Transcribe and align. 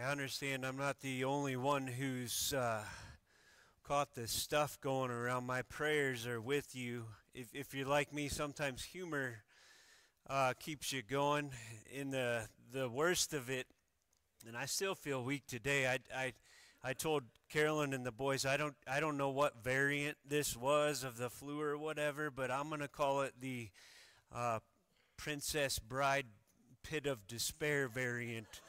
I 0.00 0.12
understand 0.12 0.64
I'm 0.64 0.76
not 0.76 1.00
the 1.00 1.24
only 1.24 1.56
one 1.56 1.88
who's 1.88 2.52
uh, 2.52 2.84
caught 3.82 4.14
this 4.14 4.30
stuff 4.30 4.80
going 4.80 5.10
around. 5.10 5.44
My 5.44 5.62
prayers 5.62 6.24
are 6.24 6.40
with 6.40 6.76
you. 6.76 7.06
If, 7.34 7.48
if 7.52 7.74
you're 7.74 7.88
like 7.88 8.12
me, 8.12 8.28
sometimes 8.28 8.84
humor 8.84 9.42
uh, 10.30 10.52
keeps 10.60 10.92
you 10.92 11.02
going. 11.02 11.50
In 11.92 12.10
the, 12.12 12.46
the 12.72 12.88
worst 12.88 13.34
of 13.34 13.50
it, 13.50 13.66
and 14.46 14.56
I 14.56 14.66
still 14.66 14.94
feel 14.94 15.24
weak 15.24 15.46
today. 15.48 15.88
I, 15.88 15.98
I, 16.16 16.32
I 16.84 16.92
told 16.92 17.24
Carolyn 17.48 17.92
and 17.92 18.06
the 18.06 18.12
boys 18.12 18.46
I 18.46 18.56
don't 18.56 18.76
I 18.86 19.00
don't 19.00 19.16
know 19.16 19.30
what 19.30 19.64
variant 19.64 20.16
this 20.24 20.56
was 20.56 21.02
of 21.02 21.16
the 21.16 21.28
flu 21.28 21.60
or 21.60 21.76
whatever, 21.76 22.30
but 22.30 22.52
I'm 22.52 22.70
gonna 22.70 22.86
call 22.86 23.22
it 23.22 23.32
the 23.40 23.68
uh, 24.32 24.60
Princess 25.16 25.80
Bride 25.80 26.26
Pit 26.84 27.06
of 27.06 27.26
Despair 27.26 27.88
variant. 27.88 28.60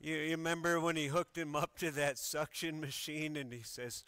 You, 0.00 0.16
you 0.16 0.30
remember 0.30 0.80
when 0.80 0.96
he 0.96 1.06
hooked 1.06 1.36
him 1.36 1.54
up 1.54 1.76
to 1.78 1.90
that 1.90 2.18
suction 2.18 2.80
machine 2.80 3.36
and 3.36 3.52
he 3.52 3.62
says, 3.62 4.04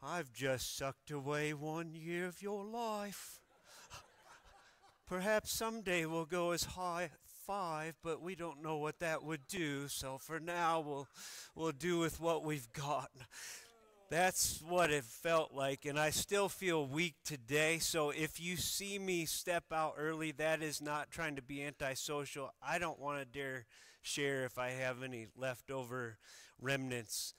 I've 0.00 0.32
just 0.32 0.76
sucked 0.76 1.10
away 1.10 1.52
one 1.52 1.94
year 1.94 2.26
of 2.26 2.42
your 2.42 2.64
life. 2.64 3.40
Perhaps 5.06 5.52
someday 5.52 6.06
we'll 6.06 6.24
go 6.24 6.52
as 6.52 6.64
high 6.64 7.10
five, 7.46 7.94
but 8.02 8.22
we 8.22 8.34
don't 8.34 8.62
know 8.62 8.76
what 8.76 9.00
that 9.00 9.22
would 9.24 9.46
do. 9.48 9.88
So 9.88 10.18
for 10.18 10.38
now, 10.38 10.80
we'll 10.80 11.08
we'll 11.54 11.72
do 11.72 11.98
with 11.98 12.20
what 12.20 12.44
we've 12.44 12.72
got. 12.72 13.10
That's 14.10 14.60
what 14.68 14.90
it 14.90 15.04
felt 15.04 15.54
like, 15.54 15.86
and 15.86 15.98
I 15.98 16.10
still 16.10 16.48
feel 16.48 16.86
weak 16.86 17.14
today. 17.24 17.78
So 17.78 18.10
if 18.10 18.40
you 18.40 18.56
see 18.56 18.98
me 18.98 19.24
step 19.24 19.64
out 19.72 19.94
early, 19.98 20.32
that 20.32 20.62
is 20.62 20.82
not 20.82 21.10
trying 21.10 21.36
to 21.36 21.42
be 21.42 21.64
antisocial. 21.64 22.52
I 22.62 22.78
don't 22.78 23.00
want 23.00 23.20
to 23.20 23.24
dare 23.24 23.64
share 24.02 24.44
if 24.44 24.58
I 24.58 24.70
have 24.70 25.02
any 25.02 25.28
leftover 25.36 26.18
remnants. 26.60 27.34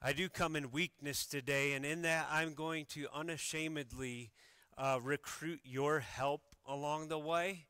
I 0.00 0.12
do 0.12 0.28
come 0.28 0.56
in 0.56 0.70
weakness 0.70 1.26
today, 1.26 1.72
and 1.72 1.84
in 1.84 2.02
that, 2.02 2.28
I'm 2.30 2.54
going 2.54 2.86
to 2.86 3.06
unashamedly 3.14 4.32
uh, 4.76 4.98
recruit 5.02 5.60
your 5.64 6.00
help 6.00 6.42
along 6.66 7.08
the 7.08 7.18
way. 7.18 7.66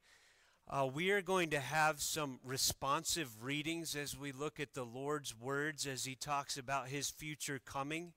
Uh, 0.68 0.88
we 0.92 1.10
are 1.10 1.20
going 1.20 1.50
to 1.50 1.60
have 1.60 2.00
some 2.00 2.40
responsive 2.44 3.42
readings 3.42 3.94
as 3.94 4.16
we 4.16 4.32
look 4.32 4.58
at 4.58 4.74
the 4.74 4.84
Lord's 4.84 5.38
words 5.38 5.86
as 5.86 6.04
he 6.04 6.14
talks 6.14 6.56
about 6.56 6.88
his 6.88 7.10
future 7.10 7.60
coming. 7.64 8.12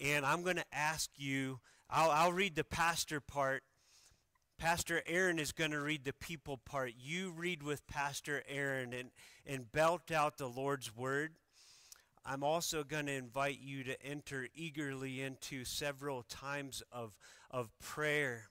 And 0.00 0.24
I'm 0.24 0.42
going 0.42 0.56
to 0.56 0.64
ask 0.72 1.10
you, 1.16 1.60
I'll, 1.90 2.10
I'll 2.10 2.32
read 2.32 2.56
the 2.56 2.64
pastor 2.64 3.20
part. 3.20 3.62
Pastor 4.58 5.02
Aaron 5.06 5.38
is 5.38 5.52
going 5.52 5.70
to 5.70 5.80
read 5.80 6.04
the 6.04 6.12
people 6.12 6.56
part. 6.56 6.94
You 6.98 7.30
read 7.30 7.62
with 7.62 7.86
Pastor 7.86 8.42
Aaron 8.48 8.92
and, 8.92 9.10
and 9.46 9.70
belt 9.70 10.10
out 10.10 10.36
the 10.36 10.48
Lord's 10.48 10.96
word. 10.96 11.34
I'm 12.26 12.42
also 12.42 12.82
going 12.82 13.06
to 13.06 13.12
invite 13.12 13.60
you 13.60 13.84
to 13.84 14.02
enter 14.04 14.48
eagerly 14.56 15.22
into 15.22 15.64
several 15.64 16.24
times 16.24 16.82
of, 16.90 17.16
of 17.52 17.70
prayer 17.78 18.48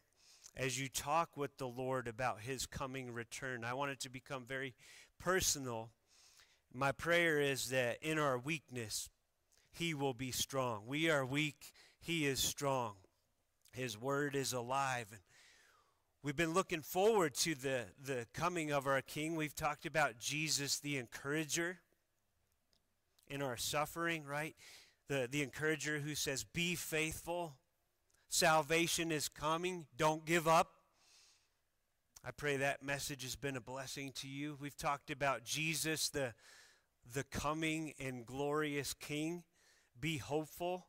as 0.55 0.79
you 0.79 0.87
talk 0.87 1.35
with 1.35 1.57
the 1.57 1.67
Lord 1.67 2.07
about 2.07 2.39
his 2.39 2.65
coming 2.65 3.11
return. 3.11 3.65
I 3.65 3.73
want 3.73 3.91
it 3.91 3.99
to 3.99 4.09
become 4.09 4.45
very 4.45 4.75
personal. 5.19 5.89
My 6.73 6.93
prayer 6.93 7.41
is 7.41 7.69
that 7.71 7.97
in 8.01 8.17
our 8.17 8.39
weakness, 8.39 9.09
he 9.73 9.93
will 9.93 10.13
be 10.13 10.31
strong. 10.31 10.83
We 10.87 11.09
are 11.09 11.25
weak, 11.25 11.73
he 11.99 12.25
is 12.25 12.39
strong. 12.39 12.93
His 13.73 13.99
word 13.99 14.37
is 14.37 14.53
alive. 14.53 15.07
We've 16.27 16.35
been 16.35 16.53
looking 16.53 16.81
forward 16.81 17.35
to 17.35 17.55
the, 17.55 17.85
the 18.03 18.27
coming 18.33 18.73
of 18.73 18.85
our 18.85 19.01
King. 19.01 19.37
We've 19.37 19.55
talked 19.55 19.85
about 19.85 20.19
Jesus, 20.19 20.77
the 20.77 20.97
encourager, 20.97 21.77
in 23.29 23.41
our 23.41 23.55
suffering, 23.55 24.25
right? 24.25 24.53
The, 25.07 25.29
the 25.31 25.41
encourager 25.41 25.99
who 25.99 26.15
says, 26.15 26.43
Be 26.43 26.75
faithful 26.75 27.53
Salvation 28.27 29.09
is 29.09 29.29
coming. 29.29 29.85
Don't 29.95 30.25
give 30.25 30.49
up. 30.49 30.67
I 32.25 32.31
pray 32.31 32.57
that 32.57 32.83
message 32.83 33.23
has 33.23 33.37
been 33.37 33.55
a 33.55 33.61
blessing 33.61 34.11
to 34.15 34.27
you. 34.27 34.57
We've 34.59 34.75
talked 34.75 35.09
about 35.09 35.45
Jesus, 35.45 36.09
the, 36.09 36.33
the 37.13 37.23
coming 37.23 37.93
and 38.01 38.25
glorious 38.25 38.93
King. 38.93 39.45
Be 39.97 40.17
hopeful. 40.17 40.87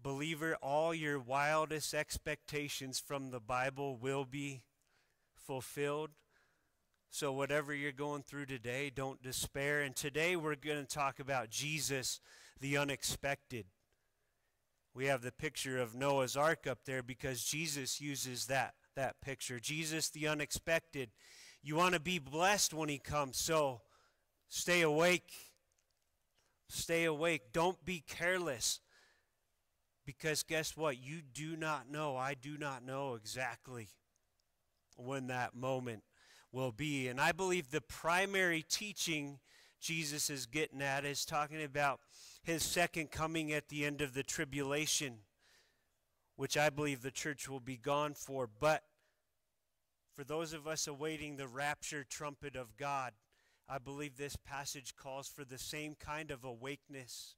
Believer, 0.00 0.56
all 0.62 0.94
your 0.94 1.18
wildest 1.18 1.92
expectations 1.92 2.98
from 2.98 3.30
the 3.30 3.40
Bible 3.40 3.96
will 3.96 4.24
be 4.24 4.62
fulfilled. 5.34 6.10
So, 7.10 7.32
whatever 7.32 7.74
you're 7.74 7.90
going 7.90 8.22
through 8.22 8.46
today, 8.46 8.90
don't 8.94 9.22
despair. 9.22 9.80
And 9.80 9.96
today 9.96 10.36
we're 10.36 10.54
going 10.54 10.84
to 10.84 10.86
talk 10.86 11.18
about 11.18 11.50
Jesus, 11.50 12.20
the 12.60 12.76
unexpected. 12.76 13.66
We 14.94 15.06
have 15.06 15.22
the 15.22 15.32
picture 15.32 15.78
of 15.78 15.94
Noah's 15.94 16.36
Ark 16.36 16.66
up 16.66 16.80
there 16.84 17.02
because 17.02 17.42
Jesus 17.44 18.00
uses 18.00 18.46
that, 18.46 18.74
that 18.94 19.20
picture. 19.20 19.58
Jesus, 19.58 20.10
the 20.10 20.28
unexpected. 20.28 21.10
You 21.62 21.76
want 21.76 21.94
to 21.94 22.00
be 22.00 22.18
blessed 22.18 22.74
when 22.74 22.88
he 22.88 22.98
comes, 22.98 23.36
so 23.36 23.80
stay 24.48 24.82
awake. 24.82 25.32
Stay 26.68 27.04
awake. 27.04 27.52
Don't 27.52 27.82
be 27.84 28.04
careless. 28.06 28.80
Because 30.08 30.42
guess 30.42 30.74
what? 30.74 30.96
You 30.96 31.20
do 31.20 31.54
not 31.54 31.90
know, 31.90 32.16
I 32.16 32.32
do 32.32 32.56
not 32.56 32.82
know 32.82 33.12
exactly 33.12 33.88
when 34.96 35.26
that 35.26 35.54
moment 35.54 36.02
will 36.50 36.72
be. 36.72 37.08
And 37.08 37.20
I 37.20 37.32
believe 37.32 37.70
the 37.70 37.82
primary 37.82 38.64
teaching 38.66 39.38
Jesus 39.82 40.30
is 40.30 40.46
getting 40.46 40.80
at 40.80 41.04
is 41.04 41.26
talking 41.26 41.62
about 41.62 42.00
his 42.42 42.62
second 42.62 43.10
coming 43.10 43.52
at 43.52 43.68
the 43.68 43.84
end 43.84 44.00
of 44.00 44.14
the 44.14 44.22
tribulation, 44.22 45.18
which 46.36 46.56
I 46.56 46.70
believe 46.70 47.02
the 47.02 47.10
church 47.10 47.46
will 47.46 47.60
be 47.60 47.76
gone 47.76 48.14
for. 48.14 48.48
But 48.48 48.84
for 50.16 50.24
those 50.24 50.54
of 50.54 50.66
us 50.66 50.86
awaiting 50.86 51.36
the 51.36 51.48
rapture 51.48 52.02
trumpet 52.02 52.56
of 52.56 52.78
God, 52.78 53.12
I 53.68 53.76
believe 53.76 54.16
this 54.16 54.36
passage 54.36 54.96
calls 54.96 55.28
for 55.28 55.44
the 55.44 55.58
same 55.58 55.96
kind 56.00 56.30
of 56.30 56.44
awakeness, 56.44 57.34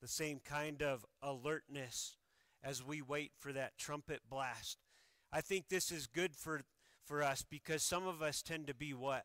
the 0.00 0.08
same 0.08 0.40
kind 0.44 0.82
of 0.82 1.04
alertness 1.22 2.16
as 2.62 2.84
we 2.84 3.02
wait 3.02 3.32
for 3.38 3.52
that 3.52 3.78
trumpet 3.78 4.20
blast. 4.28 4.78
I 5.32 5.40
think 5.40 5.68
this 5.68 5.90
is 5.90 6.06
good 6.06 6.34
for, 6.34 6.62
for 7.04 7.22
us 7.22 7.44
because 7.48 7.82
some 7.82 8.06
of 8.06 8.22
us 8.22 8.42
tend 8.42 8.66
to 8.68 8.74
be 8.74 8.94
what? 8.94 9.24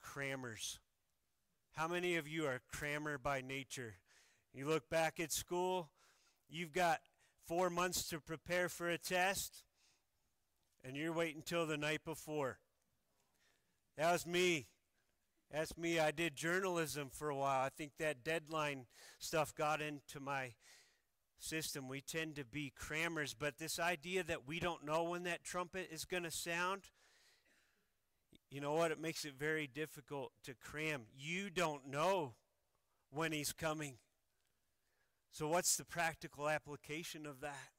Crammers. 0.00 0.78
How 1.72 1.88
many 1.88 2.16
of 2.16 2.28
you 2.28 2.46
are 2.46 2.60
crammer 2.72 3.18
by 3.18 3.40
nature? 3.40 3.94
You 4.52 4.66
look 4.66 4.88
back 4.88 5.18
at 5.18 5.32
school, 5.32 5.90
you've 6.48 6.72
got 6.72 7.00
four 7.46 7.68
months 7.70 8.08
to 8.10 8.20
prepare 8.20 8.68
for 8.68 8.88
a 8.88 8.98
test, 8.98 9.64
and 10.84 10.96
you're 10.96 11.12
waiting 11.12 11.38
until 11.38 11.66
the 11.66 11.76
night 11.76 12.04
before. 12.04 12.58
That 13.96 14.12
was 14.12 14.26
me. 14.26 14.66
That's 15.50 15.76
me. 15.76 16.00
I 16.00 16.10
did 16.10 16.34
journalism 16.34 17.10
for 17.10 17.28
a 17.28 17.36
while. 17.36 17.64
I 17.64 17.68
think 17.68 17.92
that 17.98 18.24
deadline 18.24 18.86
stuff 19.18 19.54
got 19.54 19.80
into 19.80 20.18
my 20.20 20.54
system. 21.38 21.88
We 21.88 22.00
tend 22.00 22.36
to 22.36 22.44
be 22.44 22.72
crammers, 22.74 23.34
but 23.34 23.58
this 23.58 23.78
idea 23.78 24.24
that 24.24 24.46
we 24.46 24.58
don't 24.58 24.84
know 24.84 25.04
when 25.04 25.24
that 25.24 25.44
trumpet 25.44 25.88
is 25.92 26.04
going 26.04 26.24
to 26.24 26.30
sound, 26.30 26.90
you 28.50 28.60
know 28.60 28.74
what? 28.74 28.90
It 28.90 29.00
makes 29.00 29.24
it 29.24 29.34
very 29.38 29.66
difficult 29.66 30.32
to 30.44 30.54
cram. 30.54 31.02
You 31.16 31.50
don't 31.50 31.88
know 31.88 32.34
when 33.10 33.32
he's 33.32 33.52
coming. 33.52 33.98
So, 35.30 35.48
what's 35.48 35.76
the 35.76 35.84
practical 35.84 36.48
application 36.48 37.26
of 37.26 37.40
that? 37.40 37.70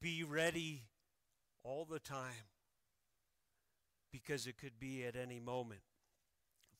Be 0.00 0.24
ready 0.24 0.84
all 1.62 1.84
the 1.84 2.00
time 2.00 2.48
because 4.12 4.46
it 4.46 4.58
could 4.58 4.80
be 4.80 5.04
at 5.04 5.14
any 5.14 5.38
moment. 5.38 5.82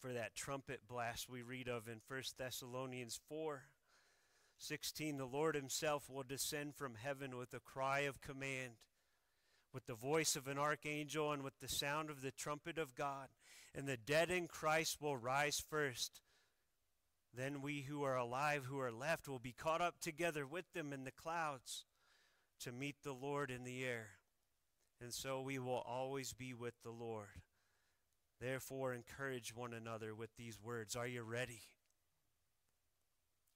For 0.00 0.12
that 0.14 0.34
trumpet 0.34 0.80
blast 0.88 1.28
we 1.28 1.42
read 1.42 1.68
of 1.68 1.86
in 1.86 2.00
1 2.08 2.22
Thessalonians 2.38 3.20
4 3.28 3.64
16, 4.62 5.16
the 5.16 5.24
Lord 5.24 5.54
himself 5.54 6.10
will 6.10 6.22
descend 6.22 6.74
from 6.74 6.94
heaven 6.94 7.36
with 7.38 7.54
a 7.54 7.60
cry 7.60 8.00
of 8.00 8.20
command 8.20 8.72
with 9.72 9.86
the 9.86 9.94
voice 9.94 10.36
of 10.36 10.48
an 10.48 10.58
archangel 10.58 11.32
and 11.32 11.42
with 11.42 11.58
the 11.60 11.68
sound 11.68 12.10
of 12.10 12.22
the 12.22 12.30
trumpet 12.30 12.78
of 12.78 12.94
God. 12.94 13.28
And 13.74 13.86
the 13.86 13.96
dead 13.96 14.30
in 14.30 14.48
Christ 14.48 15.00
will 15.00 15.16
rise 15.16 15.62
first. 15.68 16.22
Then 17.32 17.62
we 17.62 17.82
who 17.82 18.02
are 18.02 18.16
alive, 18.16 18.64
who 18.64 18.80
are 18.80 18.90
left, 18.90 19.28
will 19.28 19.38
be 19.38 19.52
caught 19.52 19.80
up 19.80 20.00
together 20.00 20.46
with 20.46 20.72
them 20.72 20.92
in 20.92 21.04
the 21.04 21.12
clouds 21.12 21.84
to 22.60 22.72
meet 22.72 22.96
the 23.02 23.12
Lord 23.12 23.50
in 23.50 23.64
the 23.64 23.84
air. 23.84 24.08
And 25.00 25.14
so 25.14 25.40
we 25.40 25.58
will 25.58 25.82
always 25.86 26.32
be 26.32 26.52
with 26.52 26.74
the 26.82 26.90
Lord. 26.90 27.42
Therefore, 28.40 28.94
encourage 28.94 29.54
one 29.54 29.74
another 29.74 30.14
with 30.14 30.30
these 30.36 30.58
words. 30.62 30.96
Are 30.96 31.06
you 31.06 31.22
ready? 31.22 31.60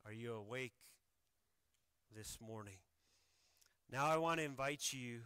Are 0.04 0.12
you 0.12 0.34
awake 0.34 0.75
this 2.14 2.38
morning? 2.38 2.78
Now, 3.90 4.06
I 4.06 4.19
want 4.19 4.40
to 4.40 4.44
invite 4.44 4.92
you 4.92 5.20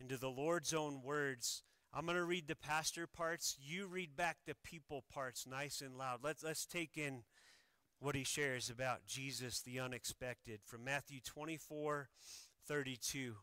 into 0.00 0.16
the 0.16 0.30
Lord's 0.30 0.72
own 0.72 1.02
words. 1.02 1.62
I'm 1.92 2.06
going 2.06 2.16
to 2.16 2.24
read 2.24 2.46
the 2.46 2.54
pastor 2.54 3.08
parts. 3.08 3.56
You 3.60 3.86
read 3.86 4.16
back 4.16 4.38
the 4.46 4.54
people 4.62 5.04
parts 5.12 5.44
nice 5.46 5.80
and 5.80 5.98
loud. 5.98 6.20
Let's, 6.22 6.44
let's 6.44 6.64
take 6.64 6.96
in 6.96 7.24
what 7.98 8.14
he 8.14 8.24
shares 8.24 8.70
about 8.70 9.06
Jesus 9.06 9.60
the 9.60 9.80
unexpected 9.80 10.60
from 10.64 10.84
Matthew 10.84 11.20
24 11.24 12.08
32. 12.66 13.34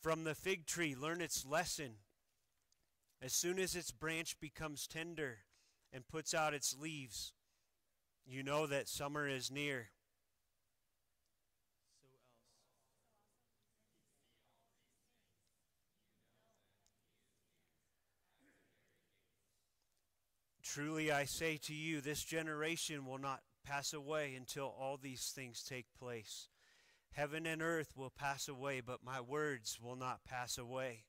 From 0.00 0.24
the 0.24 0.34
fig 0.34 0.66
tree, 0.66 0.94
learn 0.94 1.20
its 1.20 1.44
lesson. 1.44 1.96
As 3.22 3.32
soon 3.32 3.58
as 3.58 3.74
its 3.74 3.90
branch 3.90 4.38
becomes 4.40 4.86
tender 4.86 5.38
and 5.92 6.06
puts 6.06 6.34
out 6.34 6.54
its 6.54 6.76
leaves, 6.78 7.32
you 8.26 8.42
know 8.42 8.66
that 8.66 8.88
summer 8.88 9.26
is 9.26 9.50
near. 9.50 9.88
Truly 20.62 21.10
I 21.10 21.24
say 21.24 21.56
to 21.62 21.72
you, 21.72 22.02
this 22.02 22.22
generation 22.22 23.06
will 23.06 23.16
not 23.16 23.40
pass 23.64 23.94
away 23.94 24.34
until 24.34 24.66
all 24.78 24.98
these 24.98 25.32
things 25.34 25.62
take 25.62 25.86
place. 25.98 26.48
Heaven 27.12 27.46
and 27.46 27.62
earth 27.62 27.96
will 27.96 28.10
pass 28.10 28.46
away, 28.46 28.82
but 28.82 29.02
my 29.02 29.22
words 29.22 29.78
will 29.80 29.96
not 29.96 30.24
pass 30.24 30.58
away. 30.58 31.04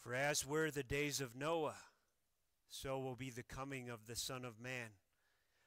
For 0.00 0.14
as 0.14 0.46
were 0.46 0.70
the 0.70 0.82
days 0.82 1.20
of 1.20 1.36
Noah, 1.36 1.76
so 2.70 2.98
will 2.98 3.16
be 3.16 3.28
the 3.28 3.42
coming 3.42 3.90
of 3.90 4.06
the 4.06 4.16
Son 4.16 4.46
of 4.46 4.58
Man. 4.58 4.88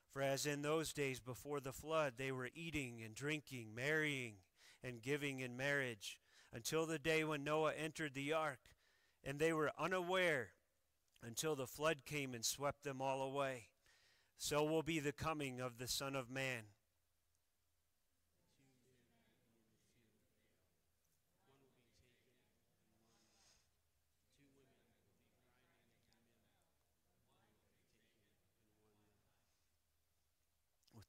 For 0.10 0.24
as 0.24 0.48
in 0.48 0.64
those 0.64 0.92
days 0.92 1.20
before 1.20 1.60
the 1.60 1.72
flood, 1.72 2.14
they 2.18 2.32
were 2.32 2.50
eating 2.56 3.02
and 3.04 3.14
drinking, 3.14 3.76
marrying 3.76 4.38
and 4.84 5.04
giving 5.04 5.40
in 5.40 5.56
marriage, 5.56 6.20
until 6.52 6.88
the 6.88 6.98
day 6.98 7.24
when 7.24 7.44
Noah 7.44 7.74
entered 7.74 8.16
the 8.16 8.34
ark, 8.34 8.60
and 9.24 9.38
they 9.38 9.54
were 9.54 9.72
unaware 9.78 10.50
until 11.22 11.56
the 11.56 11.68
flood 11.68 12.04
came 12.04 12.34
and 12.34 12.44
swept 12.44 12.84
them 12.84 13.02
all 13.02 13.22
away. 13.22 13.68
So 14.38 14.64
will 14.64 14.84
be 14.84 15.00
the 15.00 15.14
coming 15.14 15.62
of 15.62 15.78
the 15.78 15.88
Son 15.88 16.16
of 16.16 16.30
Man. 16.30 16.64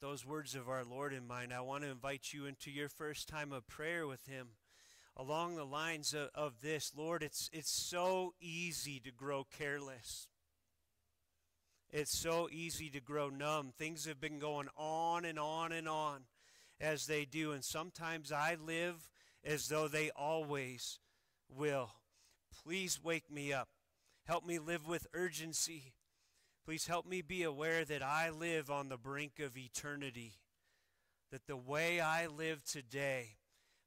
Those 0.05 0.27
words 0.27 0.55
of 0.55 0.69
our 0.69 0.85
Lord 0.85 1.15
in 1.15 1.27
mind, 1.27 1.51
I 1.51 1.63
want 1.63 1.83
to 1.83 1.89
invite 1.89 2.35
you 2.35 2.45
into 2.45 2.71
your 2.71 2.91
first 2.91 3.27
time 3.27 3.53
of 3.53 3.67
prayer 3.67 4.07
with 4.07 4.27
Him 4.27 4.49
along 5.17 5.57
the 5.57 5.65
lines 5.65 6.13
of, 6.13 6.29
of 6.35 6.61
this 6.61 6.93
Lord, 6.95 7.23
it's, 7.23 7.49
it's 7.55 7.71
so 7.71 8.35
easy 8.39 9.01
to 9.01 9.11
grow 9.11 9.47
careless. 9.57 10.29
It's 11.91 12.15
so 12.15 12.51
easy 12.53 12.91
to 12.91 13.01
grow 13.01 13.31
numb. 13.31 13.73
Things 13.79 14.05
have 14.05 14.21
been 14.21 14.39
going 14.39 14.69
on 14.77 15.25
and 15.25 15.39
on 15.39 15.73
and 15.73 15.89
on 15.89 16.25
as 16.83 17.07
they 17.07 17.25
do, 17.25 17.53
and 17.53 17.65
sometimes 17.65 18.31
I 18.31 18.59
live 18.63 19.09
as 19.43 19.69
though 19.69 19.89
they 19.89 20.11
always 20.11 20.99
will. 21.49 21.93
Please 22.63 23.03
wake 23.03 23.31
me 23.31 23.55
up. 23.55 23.69
Help 24.27 24.45
me 24.45 24.59
live 24.59 24.87
with 24.87 25.07
urgency. 25.15 25.95
Please 26.65 26.87
help 26.87 27.07
me 27.07 27.21
be 27.21 27.43
aware 27.43 27.85
that 27.85 28.03
I 28.03 28.31
live 28.31 28.71
on 28.71 28.89
the 28.89 28.97
brink 28.97 29.39
of 29.39 29.57
eternity, 29.57 30.35
that 31.31 31.47
the 31.47 31.57
way 31.57 32.01
I 32.01 32.27
live 32.27 32.65
today 32.65 33.37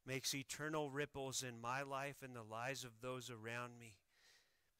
makes 0.06 0.36
eternal 0.36 0.92
ripples 0.92 1.42
in 1.42 1.60
my 1.60 1.82
life 1.82 2.18
and 2.22 2.36
the 2.36 2.44
lives 2.44 2.84
of 2.84 3.02
those 3.02 3.32
around 3.32 3.80
me. 3.80 3.96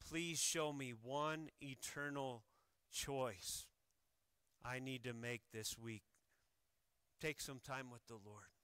Please 0.08 0.38
show 0.38 0.72
me 0.72 0.92
one 0.92 1.48
eternal 1.60 2.44
choice 2.92 3.66
I 4.64 4.78
need 4.78 5.02
to 5.04 5.12
make 5.12 5.42
this 5.52 5.76
week. 5.76 6.04
Take 7.20 7.40
some 7.40 7.58
time 7.58 7.90
with 7.90 8.06
the 8.06 8.14
Lord. 8.14 8.57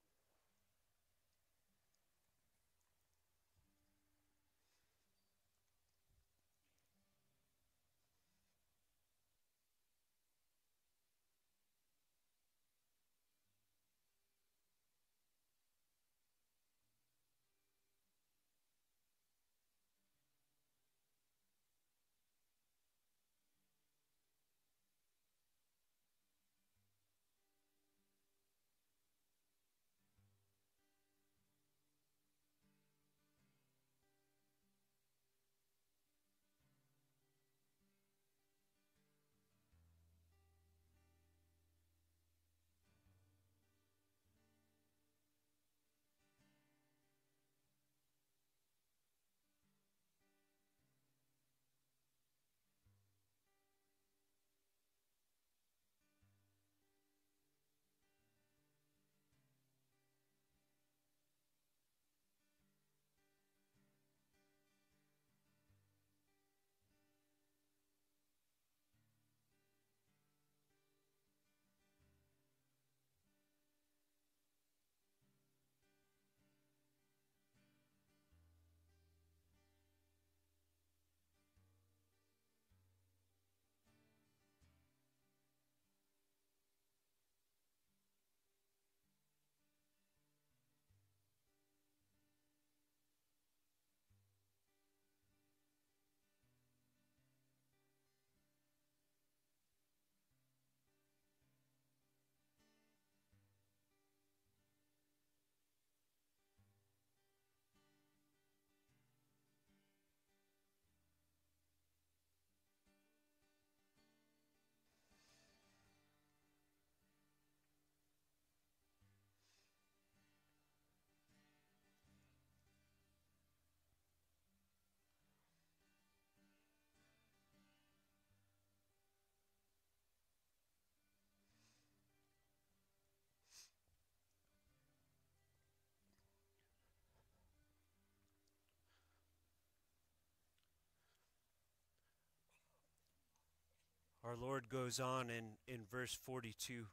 Our 144.34 144.40
Lord 144.40 144.68
goes 144.68 144.98
on 144.98 145.30
in, 145.30 145.50
in 145.72 145.82
verse 145.88 146.18
42. 146.26 146.86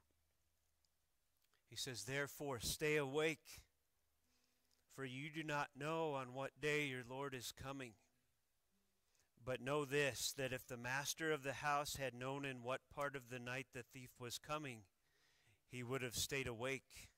He 1.70 1.76
says, 1.76 2.04
Therefore, 2.04 2.60
stay 2.60 2.98
awake, 2.98 3.64
for 4.96 5.06
you 5.06 5.32
do 5.34 5.42
not 5.42 5.70
know 5.76 6.14
on 6.14 6.36
what 6.36 6.62
day 6.62 6.86
your 6.86 7.02
Lord 7.10 7.34
is 7.34 7.52
coming. 7.52 7.94
But 9.44 9.60
know 9.60 9.86
this 9.86 10.36
that 10.38 10.54
if 10.54 10.68
the 10.68 10.78
master 10.78 11.32
of 11.32 11.42
the 11.42 11.54
house 11.54 11.96
had 11.96 12.14
known 12.14 12.46
in 12.46 12.62
what 12.62 12.82
part 12.94 13.16
of 13.16 13.30
the 13.32 13.40
night 13.40 13.66
the 13.74 13.82
thief 13.92 14.12
was 14.20 14.38
coming, 14.38 14.82
he 15.72 15.82
would 15.82 16.04
have 16.04 16.14
stayed 16.16 16.48
awake 16.48 17.10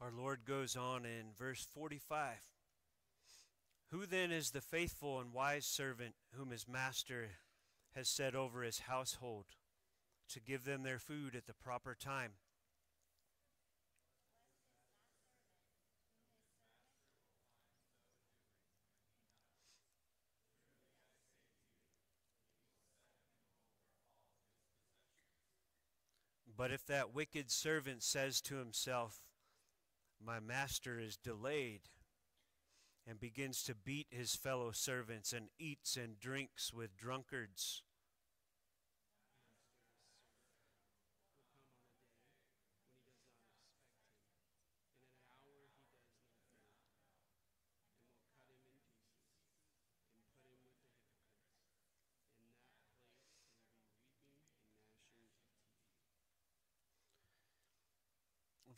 Our 0.00 0.10
Lord 0.16 0.46
goes 0.46 0.76
on 0.76 1.04
in 1.04 1.34
verse 1.38 1.66
45 1.74 2.36
Who 3.90 4.06
then 4.06 4.32
is 4.32 4.50
the 4.50 4.62
faithful 4.62 5.20
and 5.20 5.30
wise 5.30 5.66
servant 5.66 6.14
whom 6.32 6.52
his 6.52 6.66
master 6.66 7.32
has 7.94 8.08
set 8.08 8.34
over 8.34 8.62
his 8.62 8.80
household 8.80 9.44
to 10.30 10.40
give 10.40 10.64
them 10.64 10.84
their 10.84 10.98
food 10.98 11.36
at 11.36 11.46
the 11.46 11.52
proper 11.52 11.94
time? 11.94 12.32
But 26.56 26.72
if 26.72 26.86
that 26.86 27.14
wicked 27.14 27.50
servant 27.50 28.02
says 28.02 28.40
to 28.42 28.56
himself, 28.56 29.20
my 30.24 30.40
master 30.40 30.98
is 30.98 31.16
delayed 31.16 31.82
and 33.06 33.18
begins 33.18 33.62
to 33.64 33.74
beat 33.74 34.06
his 34.10 34.34
fellow 34.34 34.70
servants 34.72 35.32
and 35.32 35.48
eats 35.58 35.96
and 35.96 36.18
drinks 36.18 36.72
with 36.72 36.96
drunkards. 36.96 37.82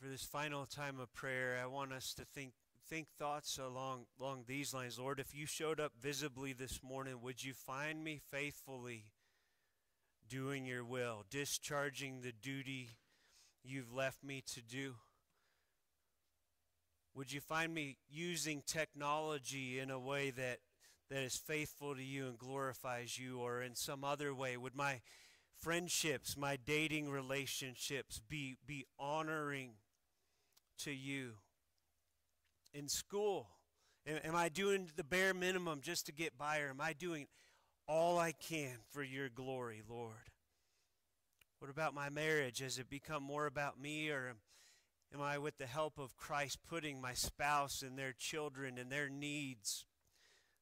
For 0.02 0.08
this 0.08 0.24
final 0.24 0.66
time 0.66 0.98
of 0.98 1.14
prayer, 1.14 1.56
I 1.62 1.66
want 1.66 1.92
us 1.92 2.12
to 2.14 2.24
think 2.24 2.54
think 2.88 3.06
thoughts 3.18 3.56
along 3.56 4.06
along 4.20 4.44
these 4.48 4.74
lines. 4.74 4.98
Lord, 4.98 5.20
if 5.20 5.32
you 5.32 5.46
showed 5.46 5.78
up 5.78 5.92
visibly 6.00 6.52
this 6.52 6.82
morning, 6.82 7.22
would 7.22 7.44
you 7.44 7.54
find 7.54 8.02
me 8.02 8.20
faithfully 8.30 9.04
doing 10.28 10.66
your 10.66 10.84
will, 10.84 11.24
discharging 11.30 12.20
the 12.20 12.32
duty 12.32 12.88
you've 13.62 13.94
left 13.94 14.24
me 14.24 14.42
to 14.54 14.60
do? 14.60 14.96
Would 17.14 17.32
you 17.32 17.40
find 17.40 17.72
me 17.72 17.98
using 18.10 18.64
technology 18.66 19.78
in 19.78 19.90
a 19.90 20.00
way 20.00 20.30
that, 20.30 20.58
that 21.10 21.22
is 21.22 21.36
faithful 21.36 21.94
to 21.94 22.02
you 22.02 22.26
and 22.26 22.38
glorifies 22.38 23.18
you, 23.18 23.38
or 23.38 23.62
in 23.62 23.76
some 23.76 24.02
other 24.02 24.34
way? 24.34 24.56
Would 24.56 24.74
my 24.74 25.00
friendships, 25.56 26.36
my 26.36 26.56
dating 26.56 27.08
relationships 27.08 28.20
be, 28.28 28.56
be 28.66 28.84
honoring 28.98 29.74
to 30.78 30.90
you? 30.90 31.32
In 32.74 32.88
school, 32.88 33.48
am, 34.06 34.34
I 34.34 34.48
doing 34.48 34.90
the 34.96 35.04
bare 35.04 35.34
minimum 35.34 35.80
just 35.82 36.06
to 36.06 36.12
get 36.12 36.38
by, 36.38 36.60
or 36.60 36.70
am 36.70 36.80
I 36.80 36.92
doing 36.92 37.26
all 37.86 38.18
I 38.18 38.32
can 38.32 38.78
for 38.90 39.02
your 39.02 39.28
glory, 39.28 39.82
Lord? 39.88 40.30
What 41.58 41.70
about 41.70 41.94
my 41.94 42.08
marriage? 42.08 42.60
Has 42.60 42.78
it 42.78 42.90
become 42.90 43.22
more 43.22 43.46
about 43.46 43.80
me, 43.80 44.10
or 44.10 44.34
am 45.14 45.20
I, 45.20 45.38
with 45.38 45.58
the 45.58 45.66
help 45.66 45.98
of 45.98 46.16
Christ, 46.16 46.58
putting 46.68 47.00
my 47.00 47.14
spouse 47.14 47.82
and 47.82 47.98
their 47.98 48.12
children 48.12 48.78
and 48.78 48.90
their 48.90 49.08
needs 49.08 49.84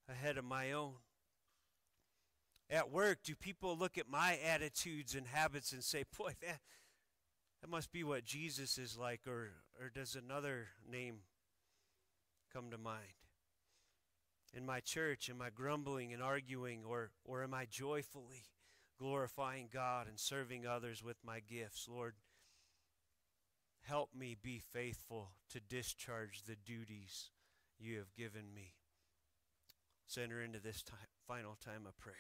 ahead 0.09 0.37
of 0.37 0.45
my 0.45 0.73
own? 0.73 0.95
At 2.69 2.90
work, 2.90 3.19
do 3.25 3.35
people 3.35 3.76
look 3.76 3.99
at 3.99 4.09
my 4.09 4.38
attitudes 4.38 5.14
and 5.14 5.26
habits 5.26 5.73
and 5.73 5.83
say, 5.83 6.05
boy, 6.17 6.35
that, 6.43 6.61
that 7.61 7.71
must 7.71 7.93
be 7.93 8.02
what 8.05 8.25
Jesus 8.25 8.79
is 8.79 8.97
like, 8.97 9.21
or, 9.26 9.50
or 9.81 9.90
does 9.95 10.14
another 10.14 10.69
name 10.90 11.21
come 12.52 12.71
to 12.71 12.79
mind? 12.79 13.21
In 14.52 14.67
my 14.67 14.81
church, 14.81 15.31
am 15.31 15.43
I 15.43 15.50
grumbling 15.50 16.12
and 16.12 16.23
arguing, 16.23 16.83
or, 16.85 17.11
or 17.25 17.43
am 17.43 17.55
I 17.55 17.67
joyfully 17.71 18.45
glorifying 18.99 19.69
God 19.73 20.09
and 20.09 20.19
serving 20.19 20.67
others 20.67 21.05
with 21.05 21.19
my 21.25 21.40
gifts? 21.40 21.87
Lord, 21.88 22.14
help 23.83 24.11
me 24.14 24.37
be 24.40 24.59
faithful 24.59 25.33
to 25.50 25.61
discharge 25.61 26.43
the 26.43 26.57
duties 26.57 27.31
you 27.79 27.99
have 27.99 28.14
given 28.14 28.52
me. 28.55 28.75
Let's 30.05 30.19
enter 30.19 30.43
into 30.43 30.59
this 30.59 30.83
time, 30.83 30.99
final 31.26 31.57
time 31.64 31.87
of 31.87 31.97
prayer. 31.99 32.17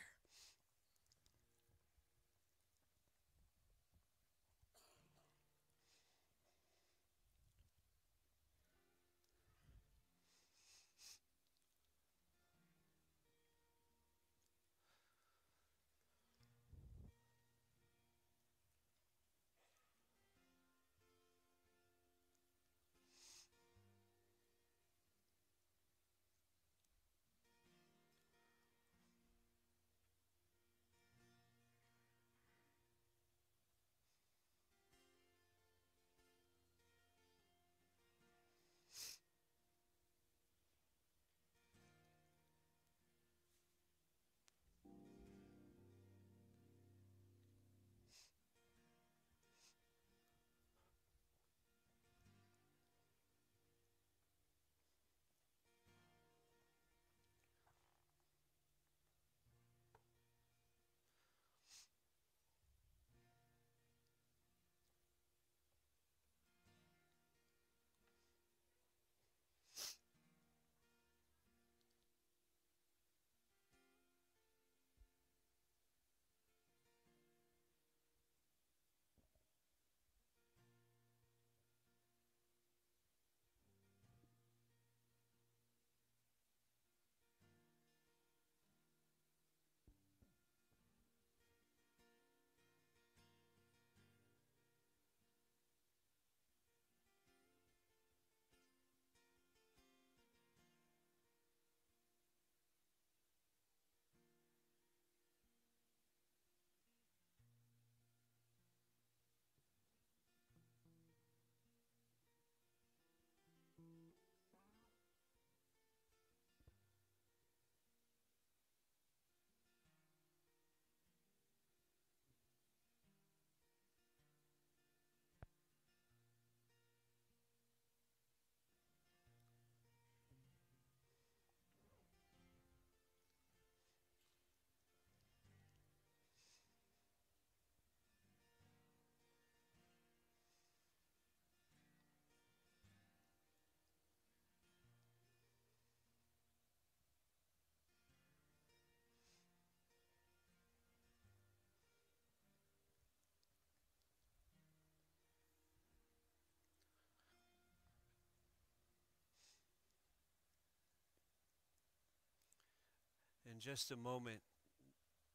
In 163.60 163.72
just 163.72 163.90
a 163.90 163.96
moment, 163.96 164.40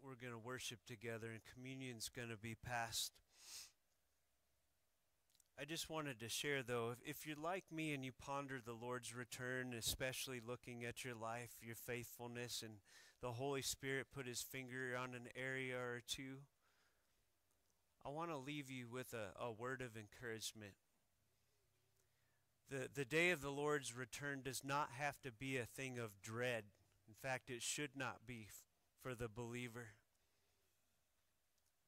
we're 0.01 0.15
going 0.15 0.33
to 0.33 0.39
worship 0.39 0.79
together 0.87 1.27
and 1.27 1.41
communion's 1.53 2.09
going 2.09 2.29
to 2.29 2.37
be 2.37 2.55
passed. 2.55 3.11
I 5.59 5.65
just 5.65 5.91
wanted 5.91 6.19
to 6.21 6.29
share, 6.29 6.63
though, 6.63 6.91
if, 6.91 7.19
if 7.19 7.27
you're 7.27 7.35
like 7.35 7.65
me 7.71 7.93
and 7.93 8.03
you 8.03 8.11
ponder 8.11 8.59
the 8.59 8.73
Lord's 8.73 9.13
return, 9.13 9.75
especially 9.77 10.41
looking 10.43 10.83
at 10.83 11.05
your 11.05 11.13
life, 11.13 11.51
your 11.61 11.75
faithfulness, 11.75 12.63
and 12.63 12.77
the 13.21 13.33
Holy 13.33 13.61
Spirit 13.61 14.07
put 14.11 14.25
his 14.25 14.41
finger 14.41 14.97
on 14.99 15.13
an 15.13 15.27
area 15.35 15.77
or 15.77 16.01
two, 16.07 16.37
I 18.03 18.09
want 18.09 18.31
to 18.31 18.37
leave 18.37 18.71
you 18.71 18.87
with 18.91 19.13
a, 19.13 19.39
a 19.39 19.51
word 19.51 19.83
of 19.83 19.95
encouragement. 19.95 20.73
The, 22.71 22.89
the 22.91 23.05
day 23.05 23.29
of 23.29 23.41
the 23.41 23.51
Lord's 23.51 23.95
return 23.95 24.41
does 24.43 24.63
not 24.63 24.89
have 24.97 25.21
to 25.21 25.31
be 25.31 25.57
a 25.57 25.65
thing 25.65 25.99
of 25.99 26.23
dread. 26.23 26.63
In 27.07 27.13
fact, 27.13 27.49
it 27.49 27.61
should 27.61 27.91
not 27.95 28.25
be 28.27 28.47
for 29.01 29.13
the 29.13 29.27
believer. 29.27 29.87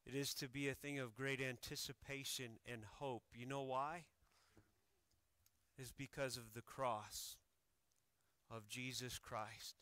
It 0.06 0.16
is 0.16 0.34
to 0.36 0.48
be 0.48 0.70
a 0.70 0.74
thing 0.74 1.00
of 1.00 1.16
great 1.16 1.42
anticipation 1.42 2.60
and 2.72 2.84
hope. 3.00 3.24
You 3.36 3.46
know 3.46 3.64
why? 3.64 4.06
Is 5.78 5.92
because 5.92 6.38
of 6.38 6.54
the 6.54 6.62
cross 6.62 7.38
of 8.50 8.70
Jesus 8.70 9.20
Christ. 9.20 9.76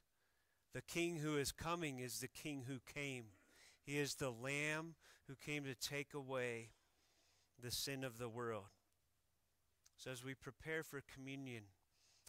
The 0.73 0.81
King 0.81 1.17
who 1.17 1.37
is 1.37 1.51
coming 1.51 1.99
is 1.99 2.19
the 2.19 2.27
King 2.27 2.63
who 2.67 2.79
came. 2.91 3.25
He 3.85 3.97
is 3.97 4.15
the 4.15 4.31
Lamb 4.31 4.95
who 5.27 5.35
came 5.35 5.63
to 5.63 5.75
take 5.75 6.13
away 6.13 6.71
the 7.61 7.71
sin 7.71 8.03
of 8.03 8.17
the 8.17 8.29
world. 8.29 8.65
So 9.97 10.11
as 10.11 10.23
we 10.23 10.33
prepare 10.33 10.83
for 10.83 11.01
communion, 11.01 11.63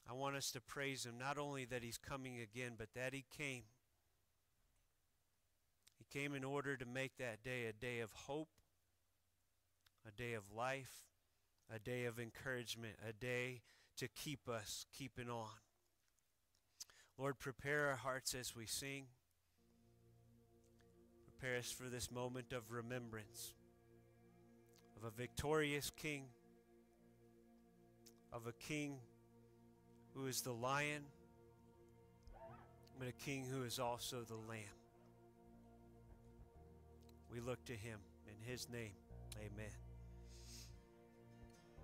I 0.09 0.13
want 0.13 0.37
us 0.37 0.51
to 0.53 0.61
praise 0.61 1.05
him 1.05 1.15
not 1.19 1.39
only 1.39 1.65
that 1.67 1.83
he's 1.83 1.99
coming 1.99 2.39
again, 2.41 2.73
but 2.79 2.89
that 2.95 3.13
he 3.13 3.25
came. 3.37 3.65
He 5.99 6.07
came 6.19 6.35
in 6.35 6.45
order 6.45 6.77
to 6.77 6.87
make 6.87 7.17
that 7.19 7.43
day 7.43 7.67
a 7.67 7.73
day 7.73 8.01
of 8.01 8.13
hope, 8.13 8.49
a 10.07 10.13
day 10.13 10.35
of 10.35 10.45
life, 10.55 10.93
a 11.75 11.79
day 11.79 12.05
of 12.05 12.21
encouragement, 12.21 12.95
a 13.09 13.13
day 13.13 13.63
to 13.97 14.07
keep 14.07 14.49
us 14.49 14.87
keeping 14.97 15.29
on. 15.29 15.49
Lord, 17.19 17.39
prepare 17.39 17.89
our 17.89 17.97
hearts 17.97 18.35
as 18.35 18.55
we 18.55 18.67
sing. 18.67 19.07
Prepare 21.25 21.59
us 21.59 21.73
for 21.73 21.89
this 21.89 22.11
moment 22.13 22.53
of 22.53 22.71
remembrance 22.71 23.55
of 24.97 25.05
a 25.05 25.11
victorious 25.11 25.91
king, 25.91 26.25
of 28.33 28.47
a 28.47 28.53
king 28.53 28.97
who 30.17 30.27
is 30.27 30.41
the 30.41 30.53
lion, 30.53 31.03
but 32.99 33.09
a 33.09 33.13
king 33.13 33.45
who 33.45 33.65
is 33.65 33.79
also 33.79 34.23
the 34.23 34.35
lamb. 34.35 34.61
We 37.31 37.41
look 37.41 37.63
to 37.67 37.75
him. 37.75 37.99
In 38.27 38.51
his 38.51 38.69
name, 38.71 38.93
amen. 39.39 39.86